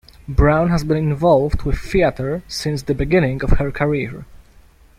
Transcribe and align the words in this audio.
Brown 0.27 0.69
has 0.69 0.83
been 0.83 0.97
involved 0.97 1.61
with 1.61 1.77
theater 1.77 2.41
since 2.47 2.81
the 2.81 2.95
beginning 2.95 3.43
of 3.43 3.51
her 3.59 3.69
career. 3.71 4.25